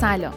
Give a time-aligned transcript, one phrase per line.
[0.00, 0.34] سلام.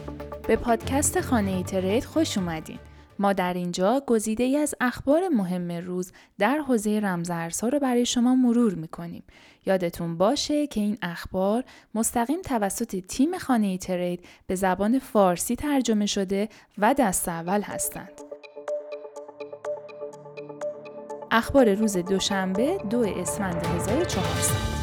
[0.48, 2.78] به پادکست خانه ترید خوش اومدین.
[3.18, 8.34] ما در اینجا گزیده ای از اخبار مهم روز در حوزه رمزارزها رو برای شما
[8.34, 9.22] مرور می‌کنیم.
[9.66, 16.48] یادتون باشه که این اخبار مستقیم توسط تیم خانه ترید به زبان فارسی ترجمه شده
[16.78, 18.12] و دست اول هستند.
[21.30, 24.79] اخبار روز دوشنبه دو اسفند 1400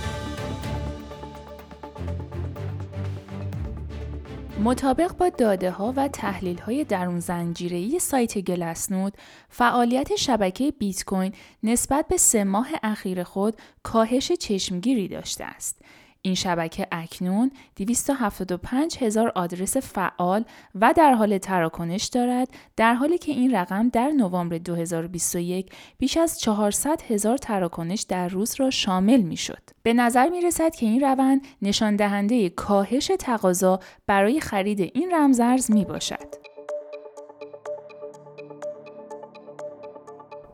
[4.63, 9.13] مطابق با داده ها و تحلیل های درون زنجیره سایت گلسنود،
[9.49, 11.33] فعالیت شبکه بیت کوین
[11.63, 15.81] نسبت به سه ماه اخیر خود کاهش چشمگیری داشته است.
[16.21, 23.31] این شبکه اکنون 275 هزار آدرس فعال و در حال تراکنش دارد در حالی که
[23.31, 29.37] این رقم در نوامبر 2021 بیش از 400 هزار تراکنش در روز را شامل می
[29.37, 29.61] شد.
[29.83, 35.71] به نظر می رسد که این روند نشان دهنده کاهش تقاضا برای خرید این رمزارز
[35.71, 36.46] می باشد.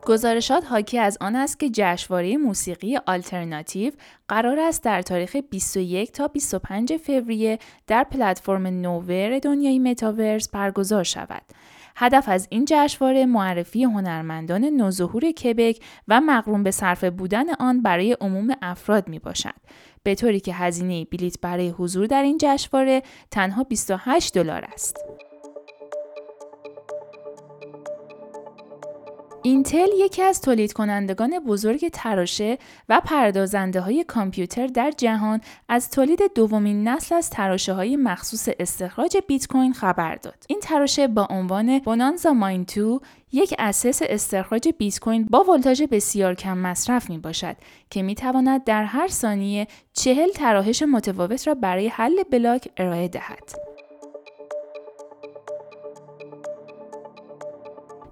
[0.06, 3.92] گزارشات حاکی از آن است که جشنواره موسیقی آلترناتیو
[4.28, 11.42] قرار است در تاریخ 21 تا 25 فوریه در پلتفرم نوور دنیای متاورس برگزار شود.
[11.96, 18.16] هدف از این جشنواره معرفی هنرمندان نوظهور کبک و مقرون به صرف بودن آن برای
[18.20, 19.54] عموم افراد می باشد.
[20.02, 24.96] به طوری که هزینه بلیت برای حضور در این جشنواره تنها 28 دلار است.
[29.46, 36.20] اینتل یکی از تولید کنندگان بزرگ تراشه و پردازنده های کامپیوتر در جهان از تولید
[36.34, 40.44] دومین نسل از تراشه های مخصوص استخراج بیت کوین خبر داد.
[40.48, 43.00] این تراشه با عنوان بونانزا ماین 2
[43.32, 47.56] یک اساس استخراج بیت کوین با ولتاژ بسیار کم مصرف می باشد
[47.90, 53.73] که می تواند در هر ثانیه چهل تراحش متفاوت را برای حل بلاک ارائه دهد.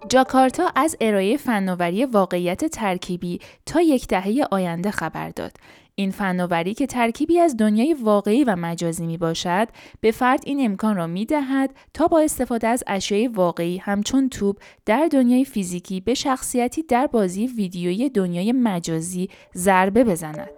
[0.08, 5.52] جاکارتا از ارائه فناوری واقعیت ترکیبی تا یک دهه آینده خبر داد.
[5.94, 9.68] این فناوری که ترکیبی از دنیای واقعی و مجازی می باشد
[10.00, 14.56] به فرد این امکان را می دهد تا با استفاده از اشیای واقعی همچون توپ
[14.86, 20.48] در دنیای فیزیکی به شخصیتی در بازی ویدیویی دنیای مجازی ضربه بزند.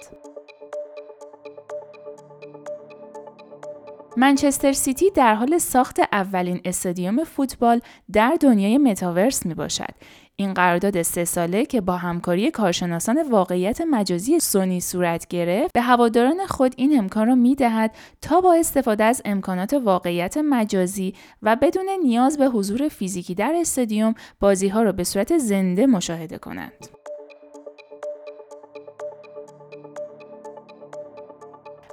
[4.17, 7.81] منچستر سیتی در حال ساخت اولین استادیوم فوتبال
[8.13, 9.95] در دنیای متاورس می باشد.
[10.37, 16.47] این قرارداد سه ساله که با همکاری کارشناسان واقعیت مجازی سونی صورت گرفت به هواداران
[16.47, 21.87] خود این امکان را می دهد تا با استفاده از امکانات واقعیت مجازی و بدون
[22.03, 27.04] نیاز به حضور فیزیکی در استادیوم بازی ها را به صورت زنده مشاهده کنند.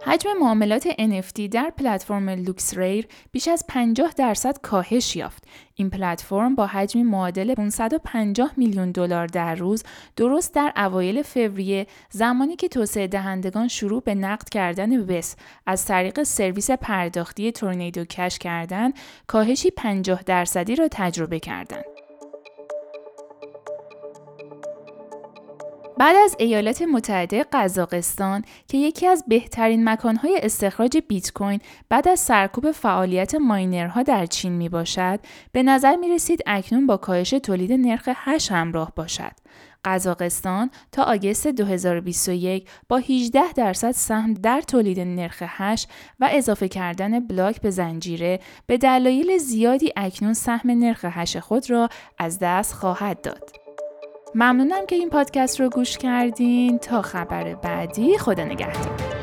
[0.05, 5.43] حجم معاملات NFT در پلتفرم لوکس ریر بیش از 50 درصد کاهش یافت.
[5.75, 9.83] این پلتفرم با حجم معادل 550 میلیون دلار در روز
[10.15, 15.35] درست در اوایل فوریه زمانی که توسعه دهندگان شروع به نقد کردن وس
[15.65, 18.91] از طریق سرویس پرداختی Tornado Cash کردن
[19.27, 21.90] کاهشی 50 درصدی را تجربه کردند.
[26.01, 32.19] بعد از ایالات متحده قزاقستان که یکی از بهترین مکانهای استخراج بیت کوین بعد از
[32.19, 35.19] سرکوب فعالیت ماینرها در چین می باشد،
[35.51, 39.31] به نظر می رسید اکنون با کاهش تولید نرخ هش همراه باشد.
[39.85, 45.87] قزاقستان تا August 2021 با 18 درصد سهم در تولید نرخ هش
[46.19, 51.89] و اضافه کردن بلاک به زنجیره به دلایل زیادی اکنون سهم نرخ هش خود را
[52.17, 53.60] از دست خواهد داد.
[54.35, 56.79] ممنونم که این پادکست رو گوش کردین.
[56.79, 59.20] تا خبر بعدی خدا نگهدار.